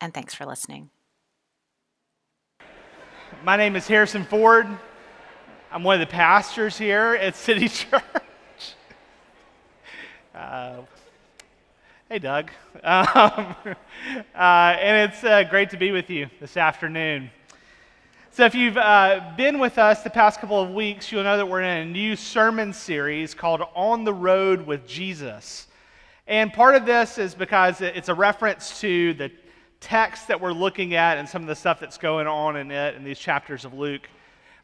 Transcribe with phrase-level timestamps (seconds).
[0.00, 0.88] And thanks for listening.
[3.44, 4.66] My name is Harrison Ford.
[5.70, 8.02] I'm one of the pastors here at City Church.
[10.34, 10.78] Uh,
[12.08, 12.50] hey, Doug.
[12.82, 13.74] Um, uh,
[14.34, 17.30] and it's uh, great to be with you this afternoon.
[18.30, 21.46] So, if you've uh, been with us the past couple of weeks, you'll know that
[21.46, 25.66] we're in a new sermon series called On the Road with Jesus.
[26.26, 29.32] And part of this is because it's a reference to the
[29.80, 32.94] text that we're looking at and some of the stuff that's going on in it
[32.94, 34.08] in these chapters of Luke.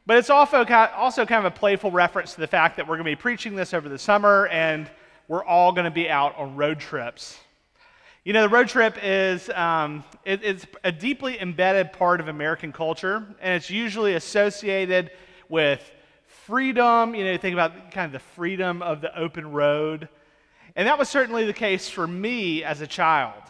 [0.06, 3.06] But it's also also kind of a playful reference to the fact that we're going
[3.06, 4.88] to be preaching this over the summer and
[5.26, 7.38] we're all going to be out on road trips.
[8.24, 12.72] You know, the road trip is um, it, it's a deeply embedded part of American
[12.72, 15.12] culture, and it's usually associated
[15.48, 15.92] with
[16.26, 17.14] freedom.
[17.14, 20.08] You know, you think about kind of the freedom of the open road.
[20.74, 23.42] And that was certainly the case for me as a child.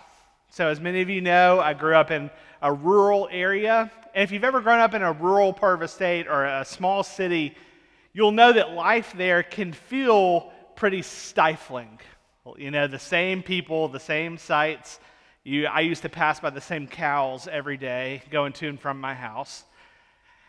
[0.57, 2.31] So, as many of you know, I grew up in
[2.63, 3.93] a rural area.
[4.15, 6.65] And if you've ever grown up in a rural part of a state or a
[6.65, 7.55] small city,
[8.15, 12.01] you'll know that life there can feel pretty stifling.
[12.57, 14.99] You know, the same people, the same sights.
[15.45, 18.99] You, I used to pass by the same cows every day going to and from
[18.99, 19.63] my house.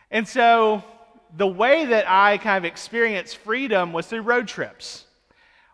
[0.09, 0.86] And so
[1.36, 5.03] the way that I kind of experienced freedom was through road trips.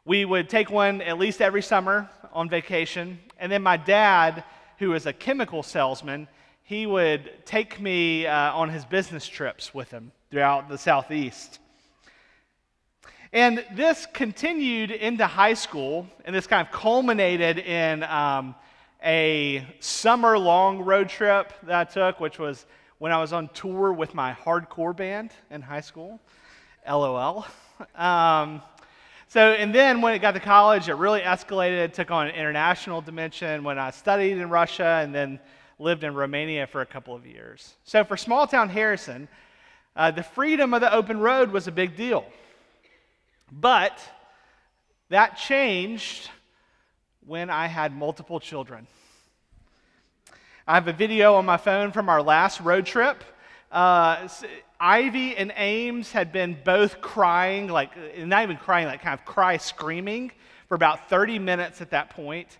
[0.05, 3.19] We would take one at least every summer on vacation.
[3.39, 4.43] And then my dad,
[4.79, 6.27] who was a chemical salesman,
[6.63, 11.59] he would take me uh, on his business trips with him throughout the Southeast.
[13.31, 18.55] And this continued into high school, and this kind of culminated in um,
[19.03, 22.65] a summer long road trip that I took, which was
[22.99, 26.19] when I was on tour with my hardcore band in high school.
[26.87, 27.45] LOL.
[27.95, 28.61] Um,
[29.33, 31.79] so, and then when it got to college, it really escalated.
[31.85, 35.39] It took on an international dimension when I studied in Russia and then
[35.79, 37.73] lived in Romania for a couple of years.
[37.83, 39.27] So, for small town Harrison,
[39.95, 42.25] uh, the freedom of the open road was a big deal.
[43.51, 43.97] But
[45.09, 46.29] that changed
[47.25, 48.85] when I had multiple children.
[50.67, 53.23] I have a video on my phone from our last road trip.
[53.71, 54.27] Uh,
[54.83, 59.55] Ivy and Ames had been both crying, like, not even crying, like kind of cry
[59.55, 60.33] screaming
[60.67, 62.57] for about 30 minutes at that point.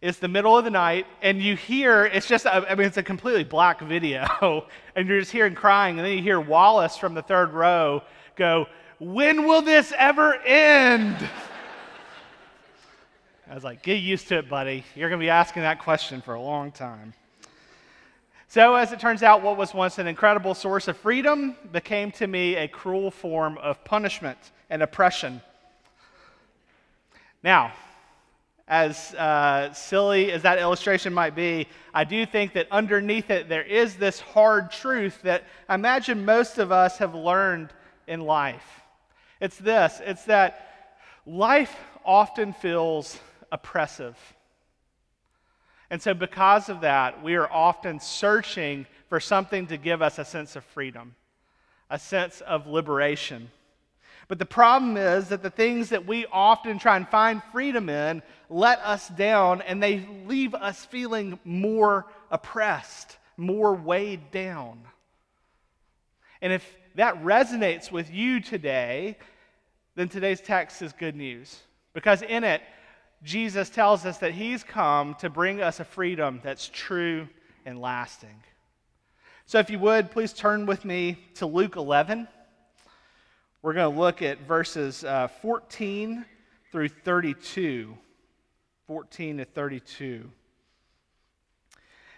[0.00, 2.96] It's the middle of the night, and you hear, it's just, a, I mean, it's
[2.96, 7.12] a completely black video, and you're just hearing crying, and then you hear Wallace from
[7.12, 8.02] the third row
[8.36, 8.66] go,
[9.00, 11.16] when will this ever end?
[13.50, 14.84] I was like, Get used to it, buddy.
[14.94, 17.14] You're going to be asking that question for a long time.
[18.54, 22.26] So, as it turns out, what was once an incredible source of freedom became to
[22.28, 24.38] me a cruel form of punishment
[24.70, 25.42] and oppression.
[27.42, 27.72] Now,
[28.68, 33.64] as uh, silly as that illustration might be, I do think that underneath it there
[33.64, 37.70] is this hard truth that I imagine most of us have learned
[38.06, 38.82] in life.
[39.40, 40.94] It's this it's that
[41.26, 43.18] life often feels
[43.50, 44.16] oppressive.
[45.90, 50.24] And so, because of that, we are often searching for something to give us a
[50.24, 51.14] sense of freedom,
[51.90, 53.50] a sense of liberation.
[54.28, 58.22] But the problem is that the things that we often try and find freedom in
[58.48, 64.80] let us down and they leave us feeling more oppressed, more weighed down.
[66.40, 69.18] And if that resonates with you today,
[69.94, 71.60] then today's text is good news.
[71.92, 72.62] Because in it,
[73.24, 77.26] Jesus tells us that he's come to bring us a freedom that's true
[77.64, 78.42] and lasting.
[79.46, 82.28] So, if you would, please turn with me to Luke 11.
[83.62, 86.24] We're going to look at verses uh, 14
[86.70, 87.96] through 32.
[88.86, 90.30] 14 to 32.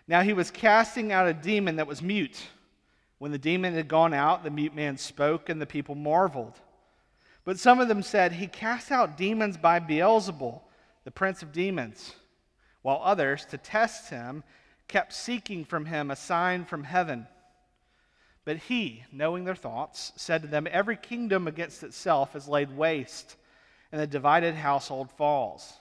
[0.09, 2.43] Now, he was casting out a demon that was mute.
[3.19, 6.59] When the demon had gone out, the mute man spoke, and the people marveled.
[7.45, 10.61] But some of them said, He casts out demons by Beelzebul,
[11.07, 12.15] the prince of demons.
[12.83, 14.43] While others, to test him,
[14.89, 17.29] kept seeking from him a sign from heaven.
[18.45, 23.37] But he, knowing their thoughts, said to them, Every kingdom against itself is laid waste,
[23.93, 25.75] and the divided household falls.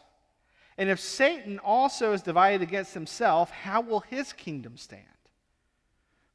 [0.78, 5.02] And if Satan also is divided against himself, how will his kingdom stand?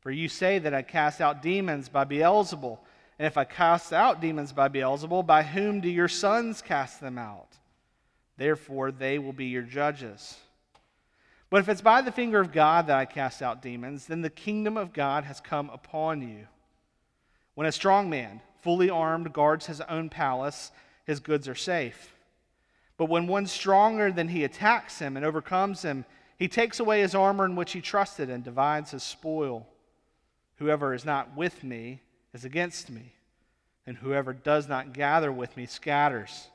[0.01, 2.81] For you say that I cast out demons by Beelzebul.
[3.21, 7.19] And if I cast out demons by Beelzebul, by whom do your sons cast them
[7.19, 7.57] out?
[8.41, 10.39] Therefore, they will be your judges.
[11.51, 14.31] But if it's by the finger of God that I cast out demons, then the
[14.31, 16.47] kingdom of God has come upon you.
[17.55, 20.73] When a strong man, fully armed, guards his own palace,
[21.05, 22.15] his goods are safe.
[22.97, 26.07] But when one stronger than he attacks him and overcomes him,
[26.39, 29.67] he takes away his armor in which he trusted and divides his spoil.
[30.57, 32.01] Whoever is not with me
[32.33, 33.13] is against me,
[33.87, 36.49] and whoever does not gather with me scatters.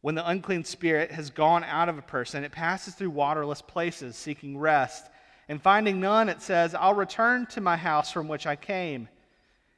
[0.00, 4.16] When the unclean spirit has gone out of a person, it passes through waterless places
[4.16, 5.04] seeking rest.
[5.48, 9.08] And finding none, it says, I'll return to my house from which I came.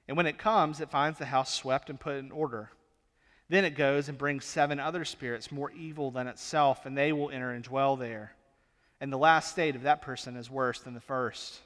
[0.09, 2.71] And when it comes, it finds the house swept and put in order.
[3.49, 7.31] Then it goes and brings seven other spirits more evil than itself, and they will
[7.31, 8.33] enter and dwell there.
[9.01, 11.61] And the last state of that person is worse than the first.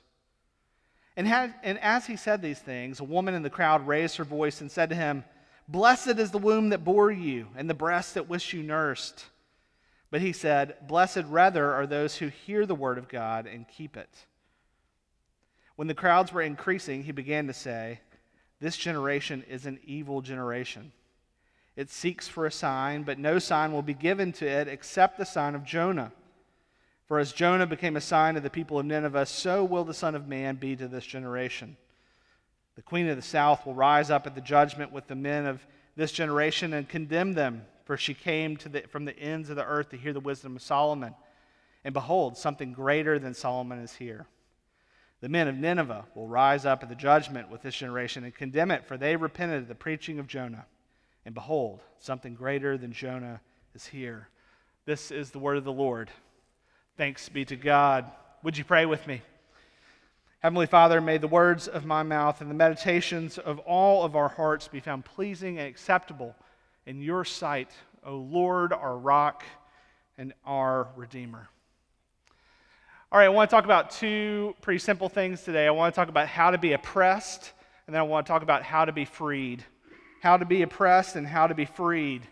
[1.17, 4.25] And, had, and as he said these things, a woman in the crowd raised her
[4.25, 5.25] voice and said to him,
[5.66, 9.26] Blessed is the womb that bore you, and the breast that which you nursed.
[10.11, 13.96] But he said, Blessed rather are those who hear the word of God and keep
[13.96, 14.26] it.
[15.76, 18.00] When the crowds were increasing, he began to say,
[18.61, 20.93] This generation is an evil generation.
[21.76, 25.25] It seeks for a sign, but no sign will be given to it except the
[25.25, 26.12] sign of Jonah.
[27.06, 30.14] For as Jonah became a sign to the people of Nineveh, so will the Son
[30.14, 31.76] of Man be to this generation.
[32.76, 35.65] The queen of the south will rise up at the judgment with the men of
[35.97, 39.91] this generation and condemn them, for she came the, from the ends of the earth
[39.91, 41.15] to hear the wisdom of Solomon.
[41.85, 44.26] And behold, something greater than Solomon is here.
[45.21, 48.71] The men of Nineveh will rise up at the judgment with this generation and condemn
[48.71, 50.67] it, for they repented of the preaching of Jonah.
[51.25, 53.41] And behold, something greater than Jonah
[53.75, 54.29] is here.
[54.85, 56.11] This is the word of the Lord.
[56.97, 58.11] Thanks be to God.
[58.43, 59.23] Would you pray with me?
[60.44, 64.29] Heavenly Father, may the words of my mouth and the meditations of all of our
[64.29, 66.37] hearts be found pleasing and acceptable
[66.85, 67.70] in your sight,
[68.05, 69.43] O Lord, our rock
[70.19, 71.49] and our Redeemer.
[73.11, 75.67] All right, I want to talk about two pretty simple things today.
[75.67, 77.55] I want to talk about how to be oppressed,
[77.87, 79.64] and then I want to talk about how to be freed
[80.20, 82.23] how to be oppressed and how to be freed.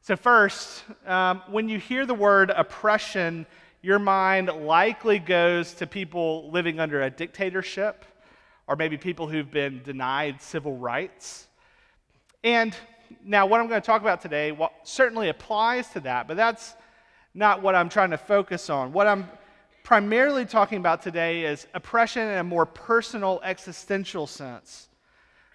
[0.00, 3.46] So, first, um, when you hear the word oppression,
[3.82, 8.04] your mind likely goes to people living under a dictatorship
[8.68, 11.48] or maybe people who've been denied civil rights.
[12.44, 12.74] And
[13.24, 16.74] now, what I'm going to talk about today well, certainly applies to that, but that's
[17.34, 18.92] not what I'm trying to focus on.
[18.92, 19.28] What I'm
[19.82, 24.88] primarily talking about today is oppression in a more personal, existential sense.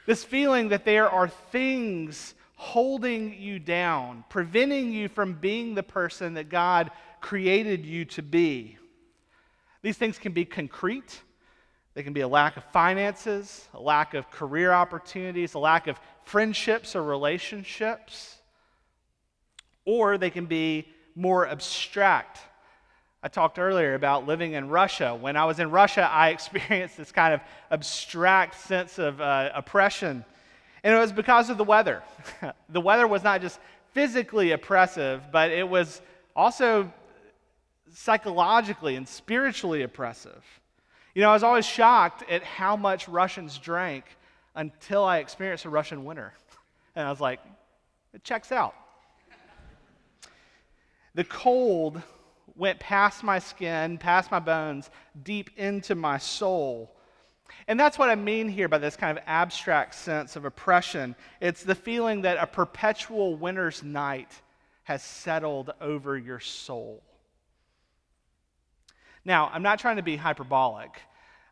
[0.05, 6.33] This feeling that there are things holding you down, preventing you from being the person
[6.33, 6.91] that God
[7.21, 8.77] created you to be.
[9.81, 11.21] These things can be concrete.
[11.93, 15.99] They can be a lack of finances, a lack of career opportunities, a lack of
[16.23, 18.37] friendships or relationships.
[19.85, 22.39] Or they can be more abstract
[23.23, 25.13] I talked earlier about living in Russia.
[25.13, 27.41] When I was in Russia, I experienced this kind of
[27.71, 30.23] abstract sense of uh, oppression.
[30.83, 32.03] And it was because of the weather.
[32.69, 33.59] the weather was not just
[33.91, 36.01] physically oppressive, but it was
[36.35, 36.93] also
[37.97, 40.43] psychologically and spiritually oppressive.
[41.15, 44.05] You know, I was always shocked at how much Russians drank
[44.55, 46.31] until I experienced a Russian winter.
[46.95, 47.39] And I was like,
[48.13, 48.75] it checks out.
[51.15, 51.99] The cold
[52.55, 54.91] went past my skin, past my bones,
[55.23, 56.95] deep into my soul.
[57.67, 61.15] And that's what I mean here by this kind of abstract sense of oppression.
[61.41, 64.39] It's the feeling that a perpetual winter's night
[64.83, 67.01] has settled over your soul.
[69.27, 71.01] Now, I'm not trying to be hyperbolic.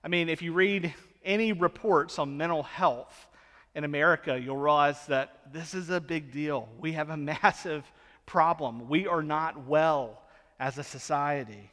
[0.02, 0.94] I mean, if you read
[1.26, 3.28] any reports on mental health
[3.76, 6.70] in America, you'll realize that this is a big deal.
[6.80, 7.84] We have a massive
[8.26, 8.88] problem.
[8.88, 10.22] We are not well
[10.58, 11.70] as a society.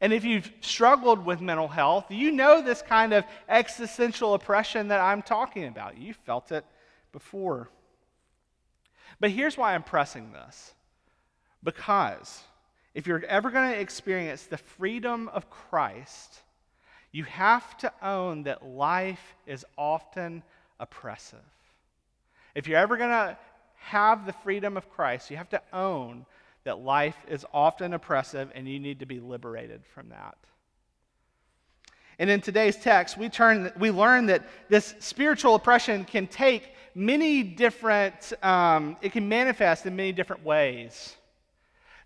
[0.00, 5.00] And if you've struggled with mental health, you know this kind of existential oppression that
[5.00, 5.98] I'm talking about.
[5.98, 6.64] You felt it
[7.12, 7.70] before.
[9.20, 10.74] But here's why I'm pressing this
[11.62, 12.42] because
[12.96, 16.40] if you're ever going to experience the freedom of Christ,
[17.12, 20.42] you have to own that life is often
[20.80, 21.38] oppressive.
[22.54, 23.36] If you're ever going to
[23.74, 26.24] have the freedom of Christ, you have to own
[26.64, 30.38] that life is often oppressive and you need to be liberated from that.
[32.18, 37.42] And in today's text, we, turn, we learn that this spiritual oppression can take many
[37.42, 41.14] different, um, it can manifest in many different ways.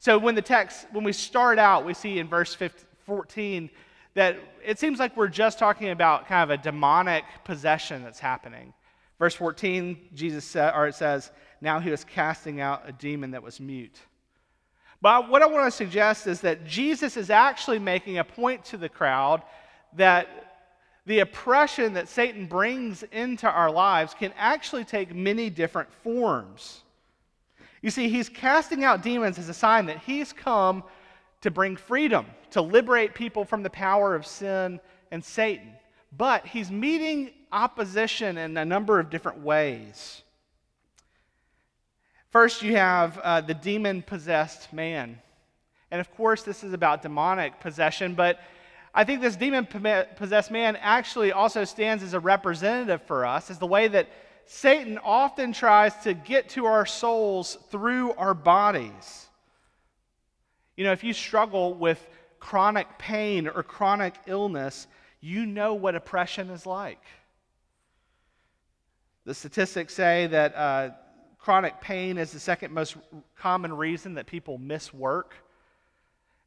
[0.01, 3.71] So when the text, when we start out, we see in verse 15, 14
[4.15, 8.73] that it seems like we're just talking about kind of a demonic possession that's happening.
[9.19, 11.31] Verse 14, Jesus said, or it says,
[11.61, 13.99] now he was casting out a demon that was mute.
[15.03, 18.79] But what I want to suggest is that Jesus is actually making a point to
[18.79, 19.43] the crowd
[19.95, 20.29] that
[21.05, 26.83] the oppression that Satan brings into our lives can actually take many different forms.
[27.83, 30.85] You see, he's casting out demons as a sign that he's come
[31.41, 35.73] to bring freedom, to liberate people from the power of sin and Satan.
[36.17, 40.23] But he's meeting opposition in a number of different ways.
[42.31, 45.19] First, you have uh, the demon possessed man.
[45.91, 48.41] And of course, this is about demonic possession, but
[48.95, 53.59] I think this demon possessed man actually also stands as a representative for us, as
[53.59, 54.09] the way that
[54.47, 59.29] Satan often tries to get to our souls through our bodies.
[60.77, 62.05] You know, if you struggle with
[62.39, 64.87] chronic pain or chronic illness,
[65.21, 67.03] you know what oppression is like.
[69.25, 70.91] The statistics say that uh,
[71.39, 72.97] chronic pain is the second most
[73.39, 75.35] common reason that people miss work.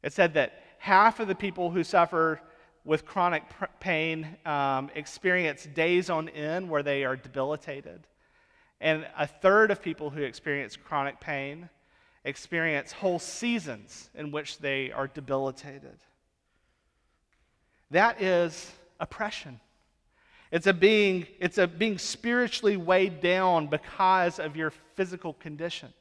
[0.02, 2.40] It said that half of the people who suffer
[2.84, 3.44] with chronic
[3.80, 8.06] pain um, experience days on end where they are debilitated.
[8.80, 11.70] And a third of people who experience chronic pain
[12.24, 15.98] experience whole seasons in which they are debilitated.
[17.90, 19.60] That is oppression.
[20.50, 25.92] It's a being, it's a being spiritually weighed down because of your physical condition.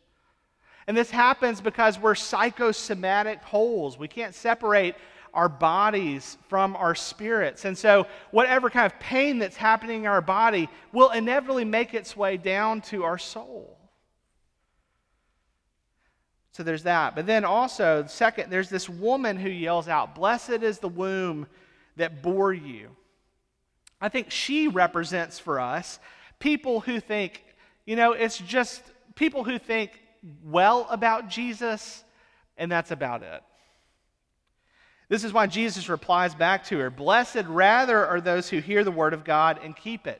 [0.88, 3.98] And this happens because we're psychosomatic wholes.
[3.98, 4.96] We can't separate
[5.34, 7.66] our bodies from our spirits.
[7.66, 12.16] And so, whatever kind of pain that's happening in our body will inevitably make its
[12.16, 13.78] way down to our soul.
[16.52, 17.16] So, there's that.
[17.16, 21.48] But then also, second, there's this woman who yells out, Blessed is the womb
[21.96, 22.90] that bore you.
[24.00, 26.00] I think she represents for us
[26.40, 27.44] people who think,
[27.86, 28.84] you know, it's just
[29.16, 29.92] people who think
[30.44, 32.04] well about Jesus,
[32.58, 33.42] and that's about it.
[35.14, 38.90] This is why Jesus replies back to her Blessed rather are those who hear the
[38.90, 40.20] word of God and keep it.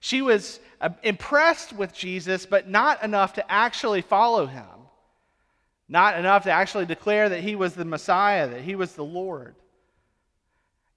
[0.00, 4.64] She was uh, impressed with Jesus, but not enough to actually follow him,
[5.86, 9.54] not enough to actually declare that he was the Messiah, that he was the Lord.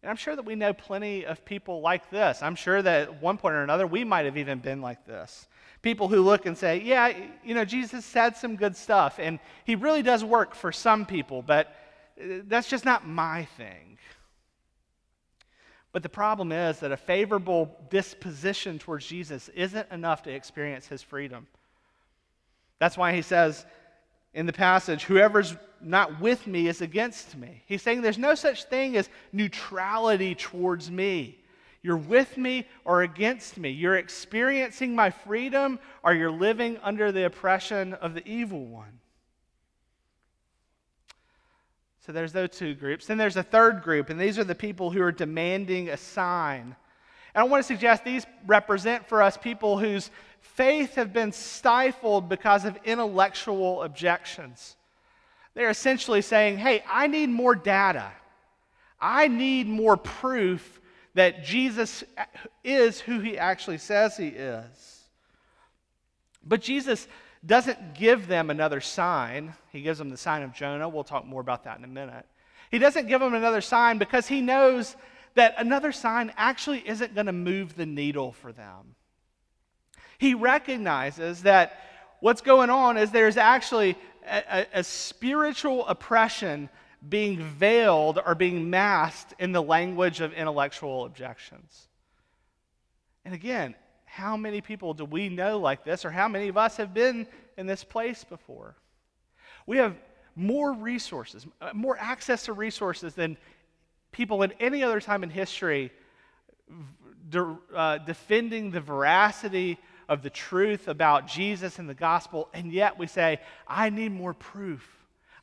[0.01, 2.42] And I'm sure that we know plenty of people like this.
[2.42, 5.50] I'm sure that at one point or another, we might have even been like this.
[5.82, 7.12] People who look and say, yeah,
[7.44, 11.42] you know, Jesus said some good stuff, and he really does work for some people,
[11.42, 11.75] but
[12.18, 13.98] that's just not my thing.
[15.92, 21.02] But the problem is that a favorable disposition towards Jesus isn't enough to experience his
[21.02, 21.48] freedom.
[22.80, 23.66] That's why he says,
[24.34, 27.64] in the passage, whoever's not with me is against me.
[27.66, 31.40] He's saying there's no such thing as neutrality towards me.
[31.82, 33.70] You're with me or against me.
[33.70, 39.00] You're experiencing my freedom or you're living under the oppression of the evil one.
[42.06, 43.08] So there's those two groups.
[43.08, 46.76] Then there's a third group, and these are the people who are demanding a sign.
[47.34, 52.30] And I want to suggest these represent for us people whose faith have been stifled
[52.30, 54.76] because of intellectual objections.
[55.56, 58.12] They're essentially saying, hey, I need more data.
[59.02, 60.80] I need more proof
[61.16, 62.04] that Jesus
[62.64, 65.02] is who he actually says he is.
[66.46, 67.08] But Jesus
[67.46, 69.54] doesn't give them another sign.
[69.72, 70.90] He gives them the sign of Jonah.
[70.90, 72.25] We'll talk more about that in a minute.
[72.72, 74.96] He doesn't give them another sign because he knows
[75.36, 78.96] that another sign actually isn't going to move the needle for them.
[80.18, 81.80] He recognizes that
[82.20, 86.70] what's going on is there's actually a, a, a spiritual oppression
[87.08, 91.88] being veiled or being masked in the language of intellectual objections.
[93.24, 93.75] And again,
[94.16, 97.28] how many people do we know like this, or how many of us have been
[97.58, 98.74] in this place before?
[99.68, 99.98] We have
[100.38, 103.36] more resources, uh, more access to resources than
[104.14, 105.92] people in any other time in history
[107.30, 112.98] de- uh, defending the veracity of the truth about Jesus and the gospel, and yet
[112.98, 114.90] we say, I need more proof.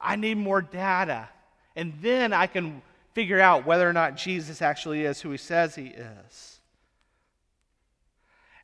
[0.01, 1.29] I need more data.
[1.77, 2.81] And then I can
[3.13, 6.61] figure out whether or not Jesus actually is who he says he is.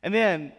[0.03, 0.51] And then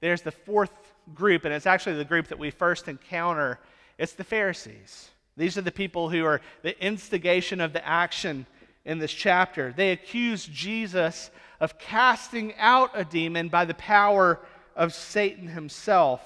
[0.00, 0.72] there's the fourth
[1.14, 3.58] group, and it's actually the group that we first encounter
[3.98, 5.10] it's the Pharisees.
[5.36, 8.46] These are the people who are the instigation of the action
[8.84, 9.72] in this chapter.
[9.72, 14.40] They accuse Jesus of casting out a demon by the power
[14.76, 16.20] of Satan himself.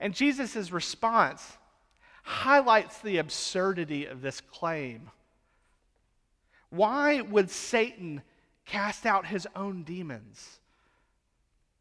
[0.00, 1.56] And Jesus' response
[2.22, 5.10] highlights the absurdity of this claim.
[6.70, 8.22] Why would Satan
[8.66, 10.58] cast out his own demons?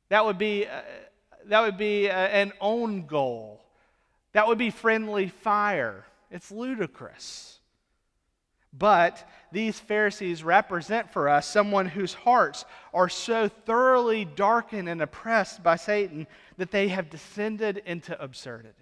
[0.09, 0.81] That would be, uh,
[1.45, 3.61] that would be uh, an own goal.
[4.33, 6.05] That would be friendly fire.
[6.29, 7.59] It's ludicrous.
[8.77, 15.63] But these Pharisees represent for us someone whose hearts are so thoroughly darkened and oppressed
[15.63, 18.73] by Satan that they have descended into absurdity.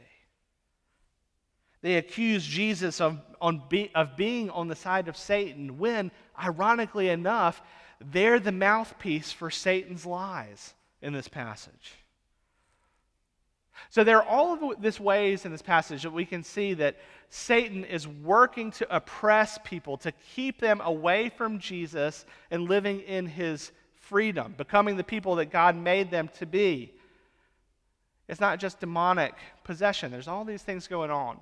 [1.81, 3.19] They accuse Jesus of,
[3.69, 6.11] be, of being on the side of Satan when,
[6.41, 7.61] ironically enough,
[7.99, 10.73] they're the mouthpiece for Satan's lies
[11.03, 11.93] in this passage.
[13.89, 16.95] So there are all of this ways in this passage that we can see that
[17.29, 23.27] Satan is working to oppress people, to keep them away from Jesus and living in
[23.27, 26.93] his freedom, becoming the people that God made them to be.
[28.27, 29.33] It's not just demonic
[29.63, 31.39] possession, there's all these things going on.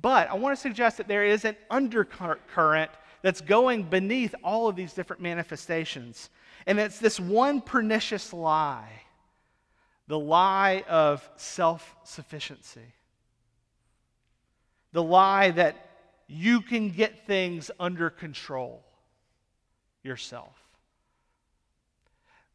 [0.00, 2.90] But I want to suggest that there is an undercurrent
[3.22, 6.30] that's going beneath all of these different manifestations.
[6.66, 9.02] And it's this one pernicious lie
[10.08, 12.94] the lie of self sufficiency,
[14.92, 15.88] the lie that
[16.26, 18.82] you can get things under control
[20.02, 20.58] yourself.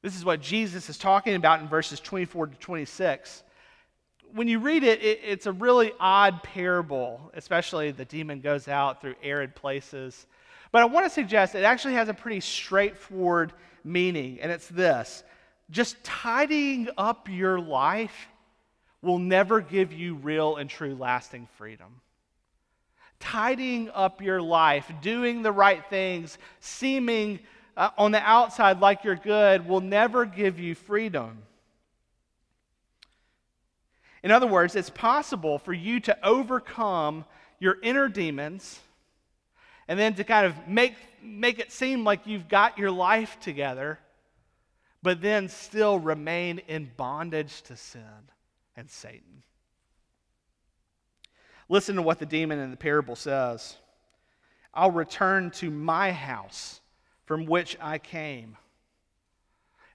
[0.01, 3.43] This is what Jesus is talking about in verses 24 to 26.
[4.33, 9.01] When you read it, it, it's a really odd parable, especially the demon goes out
[9.01, 10.27] through arid places
[10.71, 15.23] but I want to suggest it actually has a pretty straightforward meaning, and it's this
[15.69, 18.27] just tidying up your life
[19.01, 22.01] will never give you real and true lasting freedom.
[23.19, 27.39] Tidying up your life, doing the right things, seeming
[27.75, 31.39] uh, on the outside like you're good, will never give you freedom.
[34.23, 37.25] In other words, it's possible for you to overcome
[37.59, 38.79] your inner demons
[39.87, 43.99] and then to kind of make, make it seem like you've got your life together,
[45.01, 48.01] but then still remain in bondage to sin
[48.75, 49.43] and Satan.
[51.69, 53.77] Listen to what the demon in the parable says
[54.73, 56.81] I'll return to my house
[57.25, 58.57] from which I came.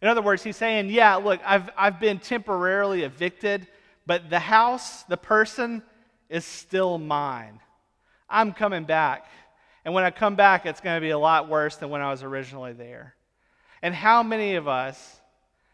[0.02, 3.68] In other words, he's saying, Yeah, look, I've, I've been temporarily evicted,
[4.06, 5.82] but the house, the person,
[6.28, 7.60] is still mine.
[8.28, 9.26] I'm coming back.
[9.84, 12.10] And when I come back, it's going to be a lot worse than when I
[12.10, 13.14] was originally there.
[13.82, 15.20] And how many of us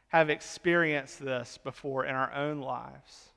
[0.08, 3.28] have experienced this before in our own lives?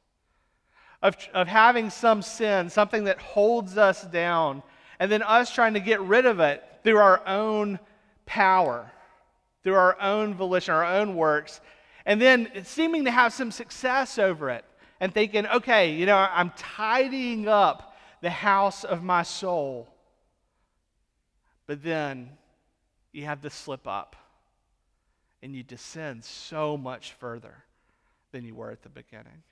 [1.02, 4.64] Of, of having some sin, something that holds us down,
[5.00, 7.80] and then us trying to get rid of it through our own
[8.26, 8.92] power,
[9.64, 11.60] through our own volition, our own works,
[12.06, 14.64] and then seeming to have some success over it,
[15.00, 19.91] and thinking, okay, you know, I'm tidying up the house of my soul.
[21.72, 22.32] But then
[23.14, 24.18] you have to slip up
[25.42, 27.64] and you descend so much further
[28.34, 29.44] than you were at the beginning.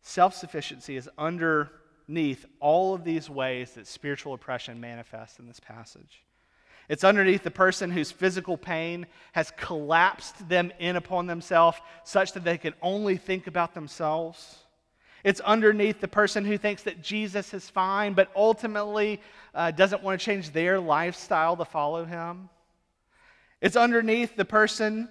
[0.00, 6.22] Self sufficiency is underneath all of these ways that spiritual oppression manifests in this passage.
[6.88, 12.44] It's underneath the person whose physical pain has collapsed them in upon themselves such that
[12.44, 14.63] they can only think about themselves.
[15.24, 19.20] It's underneath the person who thinks that Jesus is fine, but ultimately
[19.54, 22.50] uh, doesn't want to change their lifestyle to follow him.
[23.62, 25.08] It's underneath the person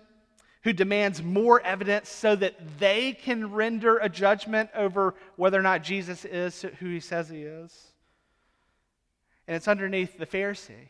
[0.64, 5.84] who demands more evidence so that they can render a judgment over whether or not
[5.84, 7.76] Jesus is who he says he is.
[9.48, 10.90] And it's underneath the Pharisee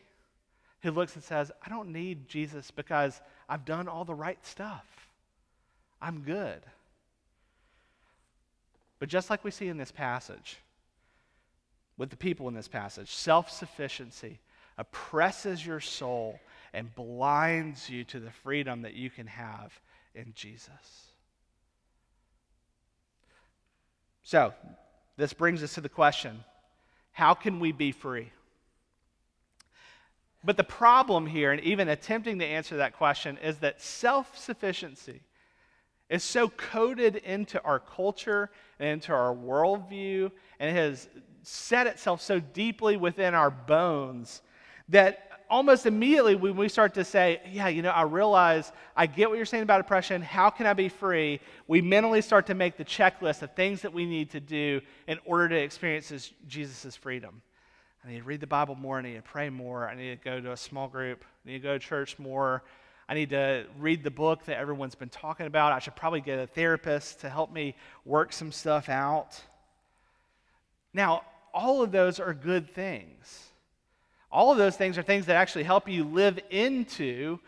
[0.82, 4.86] who looks and says, I don't need Jesus because I've done all the right stuff.
[6.00, 6.60] I'm good.
[9.04, 10.56] But just like we see in this passage,
[11.98, 14.40] with the people in this passage, self sufficiency
[14.78, 16.40] oppresses your soul
[16.72, 19.78] and blinds you to the freedom that you can have
[20.14, 21.10] in Jesus.
[24.22, 24.54] So,
[25.18, 26.42] this brings us to the question
[27.12, 28.32] how can we be free?
[30.42, 35.20] But the problem here, and even attempting to answer that question, is that self sufficiency
[36.08, 41.08] is so coded into our culture and into our worldview, and it has
[41.42, 44.42] set itself so deeply within our bones
[44.88, 49.28] that almost immediately when we start to say, Yeah, you know, I realize I get
[49.28, 50.22] what you're saying about oppression.
[50.22, 51.40] How can I be free?
[51.66, 55.18] We mentally start to make the checklist of things that we need to do in
[55.24, 57.42] order to experience Jesus' freedom.
[58.04, 58.98] I need to read the Bible more.
[58.98, 59.88] I need to pray more.
[59.88, 61.24] I need to go to a small group.
[61.44, 62.62] I need to go to church more.
[63.08, 65.72] I need to read the book that everyone's been talking about.
[65.72, 69.40] I should probably get a therapist to help me work some stuff out.
[70.92, 73.48] Now, all of those are good things.
[74.32, 77.38] All of those things are things that actually help you live into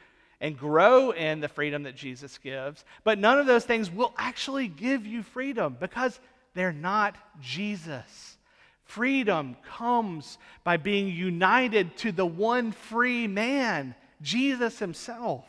[0.40, 2.84] and grow in the freedom that Jesus gives.
[3.04, 6.20] But none of those things will actually give you freedom because
[6.54, 8.36] they're not Jesus.
[8.84, 15.44] Freedom comes by being united to the one free man, Jesus himself.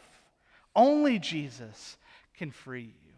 [0.75, 1.97] Only Jesus
[2.37, 3.13] can free you.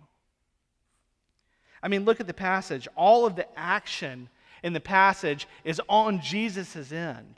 [1.82, 2.88] I mean, look at the passage.
[2.96, 4.30] All of the action
[4.64, 7.36] in the passage is on Jesus' end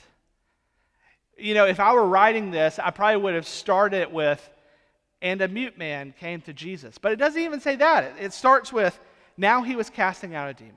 [1.42, 4.50] you know, if I were writing this, I probably would have started with,
[5.22, 6.98] and a mute man came to Jesus.
[6.98, 8.14] But it doesn't even say that.
[8.20, 8.98] It starts with,
[9.38, 10.76] now he was casting out a demon.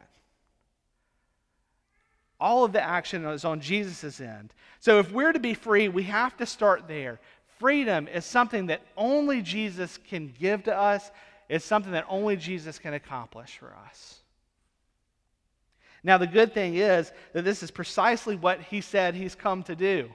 [2.44, 4.52] All of the action is on Jesus' end.
[4.78, 7.18] So if we're to be free, we have to start there.
[7.58, 11.10] Freedom is something that only Jesus can give to us,
[11.48, 14.20] it's something that only Jesus can accomplish for us.
[16.02, 19.74] Now, the good thing is that this is precisely what he said he's come to
[19.74, 20.10] do.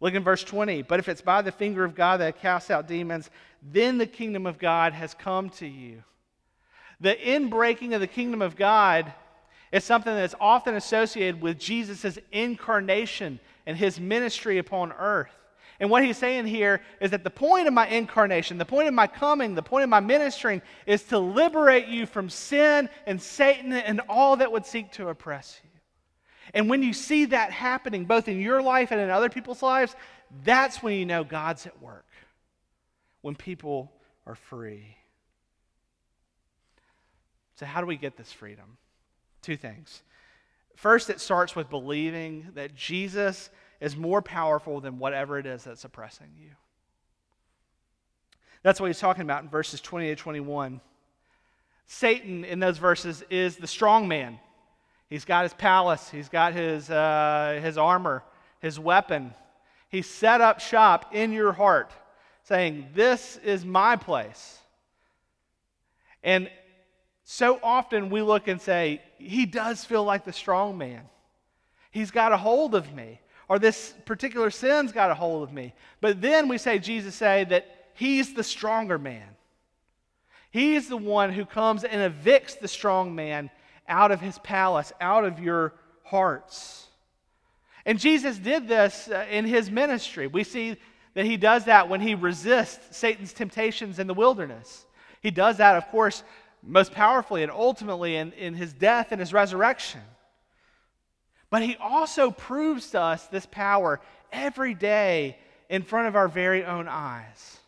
[0.00, 0.80] Look in verse 20.
[0.80, 3.28] But if it's by the finger of God that casts out demons,
[3.62, 6.02] then the kingdom of God has come to you.
[7.00, 9.12] The inbreaking of the kingdom of God
[9.76, 15.30] is something that's often associated with Jesus' incarnation and his ministry upon earth.
[15.78, 18.94] And what he's saying here is that the point of my incarnation, the point of
[18.94, 23.74] my coming, the point of my ministering is to liberate you from sin and Satan
[23.74, 25.70] and all that would seek to oppress you.
[26.54, 29.94] And when you see that happening, both in your life and in other people's lives,
[30.42, 32.06] that's when you know God's at work.
[33.20, 33.92] When people
[34.26, 34.96] are free.
[37.56, 38.78] So, how do we get this freedom?
[39.46, 40.02] Two things.
[40.74, 43.48] First, it starts with believing that Jesus
[43.80, 46.50] is more powerful than whatever it is that's oppressing you.
[48.64, 50.80] That's what he's talking about in verses 20 to 21.
[51.86, 54.40] Satan, in those verses, is the strong man.
[55.08, 58.24] He's got his palace, he's got his, uh, his armor,
[58.58, 59.32] his weapon.
[59.88, 61.92] He set up shop in your heart,
[62.42, 64.58] saying, This is my place.
[66.24, 66.50] And
[67.22, 71.02] so often we look and say, He does feel like the strong man.
[71.90, 73.20] He's got a hold of me.
[73.48, 75.72] Or this particular sin's got a hold of me.
[76.00, 79.28] But then we say, Jesus say that he's the stronger man.
[80.50, 83.50] He's the one who comes and evicts the strong man
[83.88, 86.86] out of his palace, out of your hearts.
[87.84, 90.26] And Jesus did this uh, in his ministry.
[90.26, 90.76] We see
[91.14, 94.86] that he does that when he resists Satan's temptations in the wilderness.
[95.20, 96.24] He does that, of course,
[96.66, 100.00] most powerfully and ultimately in, in his death and his resurrection.
[101.48, 104.00] But he also proves to us this power
[104.32, 107.58] every day in front of our very own eyes.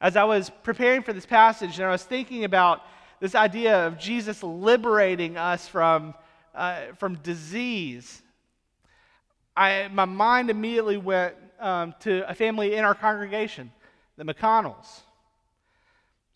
[0.00, 2.82] As I was preparing for this passage and I was thinking about
[3.20, 6.14] this idea of Jesus liberating us from,
[6.54, 8.22] uh, from disease,
[9.56, 13.70] I, my mind immediately went um, to a family in our congregation,
[14.16, 15.00] the McConnells.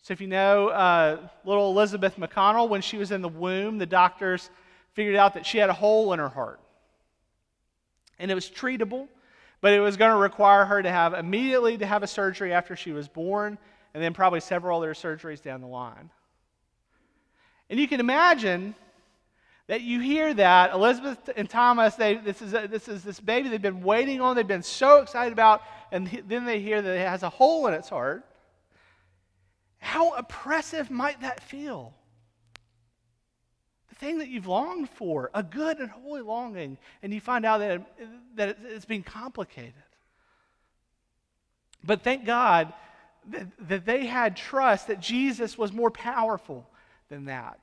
[0.05, 3.87] So, if you know uh, little Elizabeth McConnell, when she was in the womb, the
[3.87, 4.51] doctors
[4.93, 6.59] figured out that she had a hole in her heart.
[8.19, 9.07] And it was treatable,
[9.61, 12.75] but it was going to require her to have immediately to have a surgery after
[12.75, 13.57] she was born,
[13.95, 16.11] and then probably several other surgeries down the line.
[17.71, 18.75] And you can imagine
[19.65, 23.49] that you hear that Elizabeth and Thomas, they, this, is a, this is this baby
[23.49, 27.07] they've been waiting on, they've been so excited about, and then they hear that it
[27.07, 28.23] has a hole in its heart.
[29.85, 31.93] How oppressive might that feel?
[33.89, 37.59] The thing that you've longed for, a good and holy longing, and you find out
[37.59, 39.73] that, it, that it's being complicated.
[41.83, 42.73] But thank God
[43.27, 46.67] that, that they had trust that Jesus was more powerful
[47.09, 47.59] than that.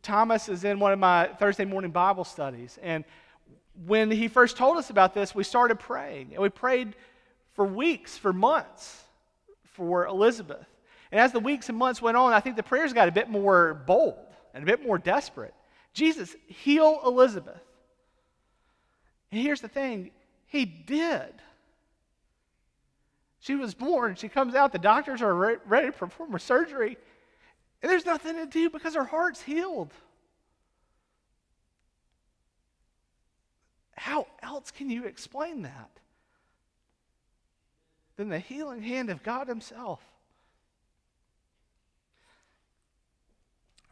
[0.00, 3.04] Thomas is in one of my Thursday morning Bible studies, and
[3.84, 6.34] when he first told us about this, we started praying.
[6.34, 6.94] And we prayed
[7.54, 9.02] for weeks, for months,
[9.78, 10.66] for Elizabeth.
[11.10, 13.30] And as the weeks and months went on, I think the prayers got a bit
[13.30, 14.18] more bold
[14.52, 15.54] and a bit more desperate.
[15.94, 17.62] Jesus, heal Elizabeth.
[19.32, 20.10] And here's the thing
[20.46, 21.32] He did.
[23.40, 26.98] She was born, she comes out, the doctors are ready to perform her surgery,
[27.80, 29.94] and there's nothing to do because her heart's healed.
[33.96, 35.90] How else can you explain that
[38.18, 40.00] than the healing hand of God Himself?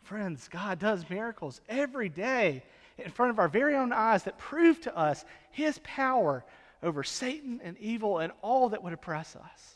[0.03, 2.63] Friends, God does miracles every day
[2.99, 6.45] in front of our very own eyes that prove to us His power
[6.83, 9.75] over Satan and evil and all that would oppress us.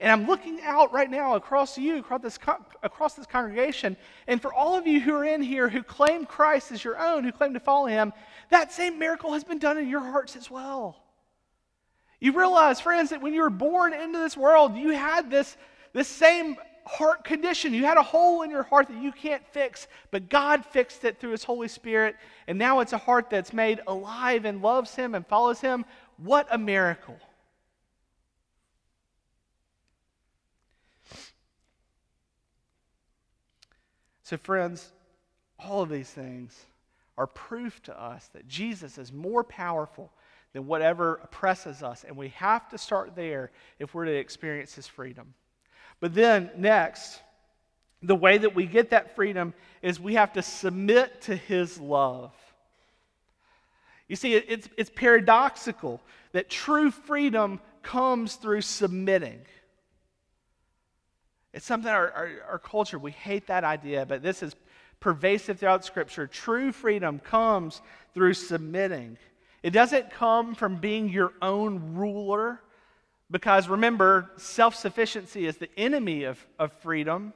[0.00, 2.38] And I'm looking out right now across you, across this,
[2.82, 6.72] across this congregation, and for all of you who are in here who claim Christ
[6.72, 8.12] as your own, who claim to follow him,
[8.50, 11.03] that same miracle has been done in your hearts as well.
[12.24, 15.58] You realize, friends, that when you were born into this world, you had this,
[15.92, 16.56] this same
[16.86, 17.74] heart condition.
[17.74, 21.20] You had a hole in your heart that you can't fix, but God fixed it
[21.20, 25.14] through His Holy Spirit, and now it's a heart that's made alive and loves Him
[25.14, 25.84] and follows Him.
[26.16, 27.18] What a miracle!
[34.22, 34.92] So, friends,
[35.58, 36.58] all of these things
[37.18, 40.10] are proof to us that Jesus is more powerful
[40.54, 44.86] than whatever oppresses us, and we have to start there if we're to experience His
[44.86, 45.34] freedom.
[46.00, 47.20] But then, next,
[48.02, 52.32] the way that we get that freedom is we have to submit to His love.
[54.08, 56.00] You see, it's, it's paradoxical
[56.32, 59.40] that true freedom comes through submitting.
[61.52, 64.54] It's something our, our, our, culture, we hate that idea, but this is
[65.00, 66.26] pervasive throughout Scripture.
[66.26, 67.80] True freedom comes
[68.12, 69.16] through submitting.
[69.64, 72.60] It doesn't come from being your own ruler,
[73.30, 77.32] because remember, self sufficiency is the enemy of, of freedom.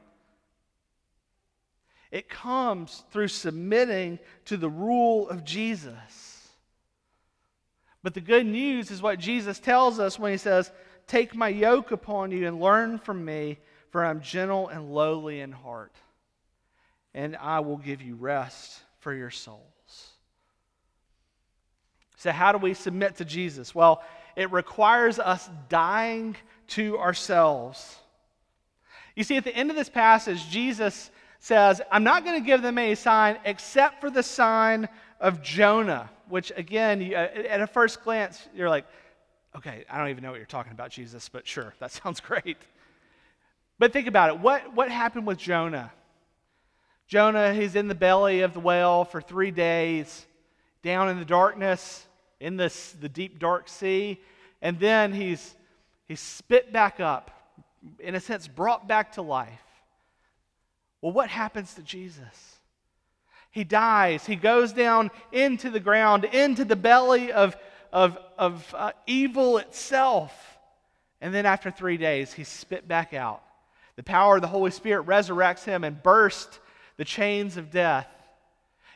[2.11, 6.51] It comes through submitting to the rule of Jesus.
[8.03, 10.71] But the good news is what Jesus tells us when he says,
[11.07, 13.57] Take my yoke upon you and learn from me
[13.89, 15.97] for I'm gentle and lowly in heart,
[17.15, 19.78] and I will give you rest for your souls.
[22.19, 23.77] So, how do we submit to Jesus?
[23.77, 24.03] Well,
[24.35, 26.37] it requires us dying
[26.69, 27.97] to ourselves.
[29.15, 32.61] You see, at the end of this passage, Jesus says, I'm not going to give
[32.61, 34.89] them any sign except for the sign
[35.21, 38.87] of Jonah, which, again, uh, at a first glance, you're like,
[39.55, 42.59] okay, I don't even know what you're talking about, Jesus, but sure, that sounds great.
[43.79, 44.41] But think about it.
[44.41, 45.93] What, what happened with Jonah?
[47.07, 50.27] Jonah, he's in the belly of the whale for three days,
[50.83, 52.05] down in the darkness,
[52.41, 54.21] in this, the deep, dark sea.
[54.63, 55.55] And then he's,
[56.07, 57.31] he's spit back up,
[58.01, 59.63] in a sense, brought back to life.
[61.01, 62.57] Well, what happens to Jesus?
[63.51, 64.27] He dies.
[64.27, 67.57] He goes down into the ground, into the belly of,
[67.93, 70.59] of, of uh, evil itself.
[71.21, 73.43] And then after three days, he's spit back out.
[73.97, 76.61] The power of the Holy Spirit resurrects him and bursts
[76.97, 78.07] the chains of death.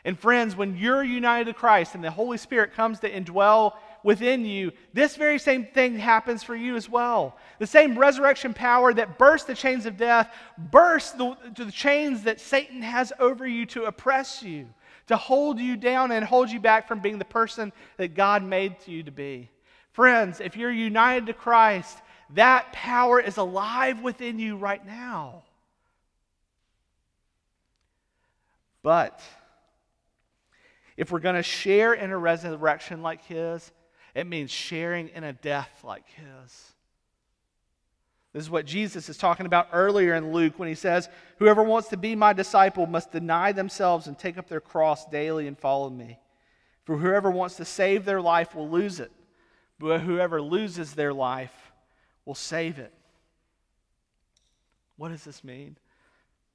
[0.04, 4.44] And friends, when you're united to Christ and the Holy Spirit comes to indwell within
[4.44, 7.36] you, this very same thing happens for you as well.
[7.60, 12.40] The same resurrection power that bursts the chains of death bursts the, the chains that
[12.40, 14.68] Satan has over you to oppress you,
[15.06, 18.74] to hold you down and hold you back from being the person that God made
[18.86, 19.50] you to be.
[19.92, 21.98] Friends, if you're united to Christ,
[22.30, 25.42] that power is alive within you right now.
[28.82, 29.22] But
[31.02, 33.72] if we're going to share in a resurrection like his,
[34.14, 36.72] it means sharing in a death like his.
[38.32, 41.88] This is what Jesus is talking about earlier in Luke when he says, Whoever wants
[41.88, 45.90] to be my disciple must deny themselves and take up their cross daily and follow
[45.90, 46.20] me.
[46.84, 49.10] For whoever wants to save their life will lose it,
[49.80, 51.72] but whoever loses their life
[52.24, 52.94] will save it.
[54.96, 55.76] What does this mean?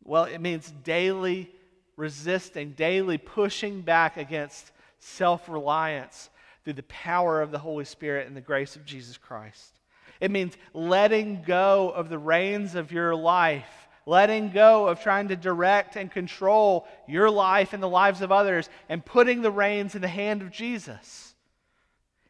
[0.05, 1.51] Well, it means daily
[1.97, 6.29] resisting, daily pushing back against self reliance
[6.63, 9.79] through the power of the Holy Spirit and the grace of Jesus Christ.
[10.21, 15.35] It means letting go of the reins of your life, letting go of trying to
[15.35, 20.01] direct and control your life and the lives of others, and putting the reins in
[20.01, 21.35] the hand of Jesus.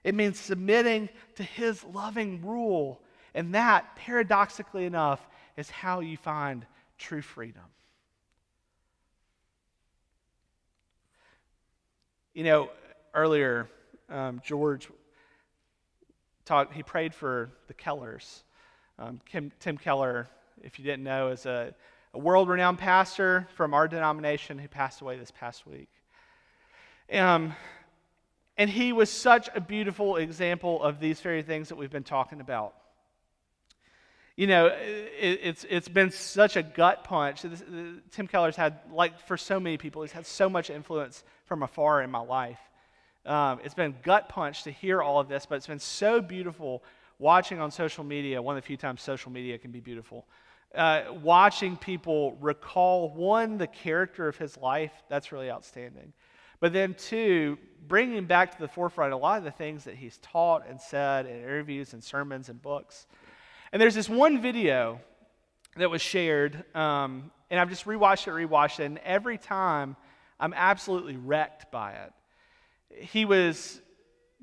[0.04, 3.02] It means submitting to his loving rule
[3.38, 5.22] and that, paradoxically enough,
[5.58, 6.66] is how you find
[6.98, 7.62] true freedom.
[12.38, 12.70] You know,
[13.16, 13.68] earlier,
[14.10, 14.90] um, George
[16.46, 18.44] talked, he prayed for the Kellers.
[19.00, 20.28] Um, Kim, Tim Keller,
[20.62, 21.74] if you didn't know, is a,
[22.14, 25.90] a world renowned pastor from our denomination who passed away this past week.
[27.12, 27.56] Um,
[28.56, 32.40] and he was such a beautiful example of these very things that we've been talking
[32.40, 32.76] about
[34.38, 37.42] you know, it, it's, it's been such a gut punch.
[37.42, 37.64] This,
[38.12, 42.04] Tim Keller's had, like for so many people, he's had so much influence from afar
[42.04, 42.60] in my life.
[43.26, 46.84] Um, it's been gut punch to hear all of this, but it's been so beautiful
[47.18, 48.40] watching on social media.
[48.40, 50.28] One of the few times social media can be beautiful.
[50.74, 56.14] Uh, watching people recall one, the character of his life, that's really outstanding.
[56.60, 60.18] But then, two, bringing back to the forefront a lot of the things that he's
[60.20, 63.08] taught and said in interviews and sermons and books.
[63.72, 65.02] And there's this one video
[65.76, 69.96] that was shared, um, and I've just rewatched it, rewatched it, and every time
[70.40, 72.14] I'm absolutely wrecked by it.
[72.90, 73.82] He was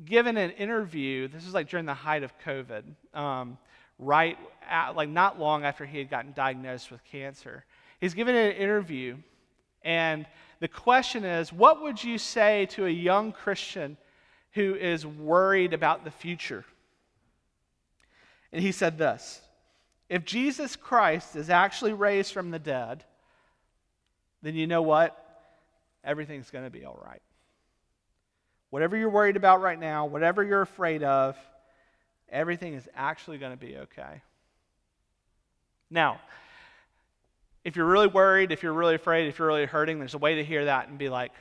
[0.04, 2.84] given an interview, this was like during the height of COVID,
[3.14, 3.58] um,
[3.98, 4.36] right,
[4.68, 7.64] at, like not long after he had gotten diagnosed with cancer.
[8.00, 9.16] He's given an interview,
[9.82, 10.26] and
[10.60, 13.96] the question is what would you say to a young Christian
[14.52, 16.64] who is worried about the future?
[18.54, 19.42] And he said this
[20.08, 23.04] If Jesus Christ is actually raised from the dead,
[24.42, 25.20] then you know what?
[26.04, 27.20] Everything's going to be all right.
[28.70, 31.36] Whatever you're worried about right now, whatever you're afraid of,
[32.28, 34.22] everything is actually going to be okay.
[35.90, 36.20] Now,
[37.64, 40.36] if you're really worried, if you're really afraid, if you're really hurting, there's a way
[40.36, 41.32] to hear that and be like,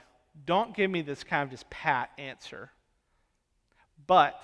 [0.45, 2.71] don't give me this kind of just pat answer.
[4.07, 4.41] But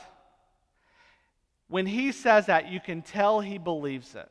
[1.70, 4.30] when he says that, you can tell he believes it.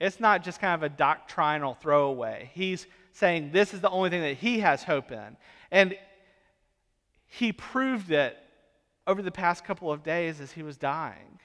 [0.00, 2.50] It's not just kind of a doctrinal throwaway.
[2.54, 5.36] He's saying this is the only thing that he has hope in.
[5.70, 5.96] And
[7.26, 8.36] he proved it
[9.06, 11.38] over the past couple of days as he was dying.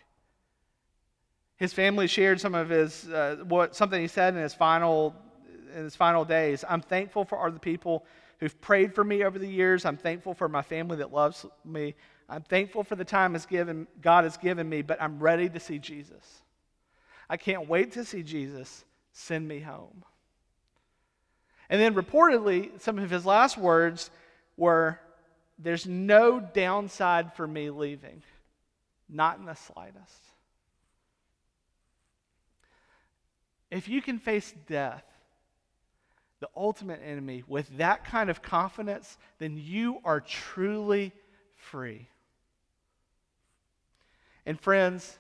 [1.58, 5.16] His family shared some of his uh, what something he said in his final
[5.76, 6.66] in his final days.
[6.68, 8.06] I'm thankful for all the people
[8.40, 9.86] who've prayed for me over the years.
[9.86, 11.96] I'm thankful for my family that loves me.
[12.30, 15.60] I'm thankful for the time has given, God has given me, but I'm ready to
[15.60, 16.42] see Jesus.
[17.30, 18.84] I can't wait to see Jesus.
[19.14, 20.04] Send me home.
[21.70, 24.12] And then reportedly, some of his last words
[24.58, 25.00] were,
[25.58, 28.24] There's no downside for me leaving,
[29.10, 30.22] not in the slightest.
[33.72, 35.06] If you can face death,
[36.42, 41.14] the ultimate enemy, with that kind of confidence, then you are truly
[41.62, 42.08] free.
[44.46, 45.18] And friends,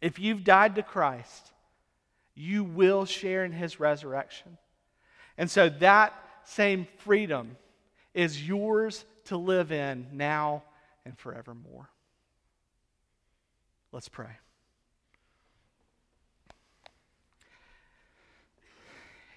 [0.00, 1.52] if you've died to Christ,
[2.34, 4.58] you will share in his resurrection.
[5.38, 6.12] And so that
[6.44, 7.56] same freedom
[8.14, 10.62] is yours to live in now
[11.04, 11.88] and forevermore.
[13.92, 14.38] Let's pray.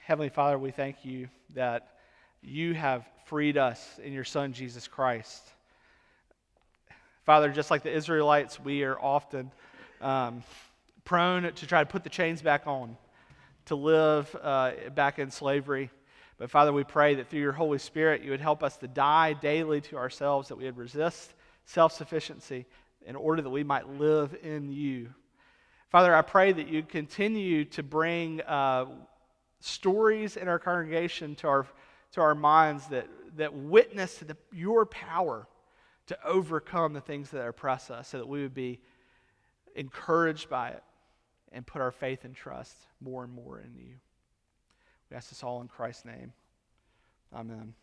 [0.03, 1.98] Heavenly Father, we thank you that
[2.41, 5.43] you have freed us in your Son, Jesus Christ.
[7.25, 9.51] Father, just like the Israelites, we are often
[10.01, 10.43] um,
[11.05, 12.97] prone to try to put the chains back on,
[13.65, 15.91] to live uh, back in slavery.
[16.37, 19.33] But Father, we pray that through your Holy Spirit, you would help us to die
[19.33, 21.33] daily to ourselves, that we would resist
[21.65, 22.65] self sufficiency
[23.05, 25.09] in order that we might live in you.
[25.89, 28.85] Father, I pray that you continue to bring uh,
[29.59, 31.67] stories in our congregation to our,
[32.13, 35.47] to our minds that, that witness to the, your power
[36.07, 38.79] to overcome the things that oppress us so that we would be
[39.75, 40.83] encouraged by it
[41.51, 43.95] and put our faith and trust more and more in you.
[45.09, 46.33] We ask this all in Christ's name.
[47.33, 47.73] Amen.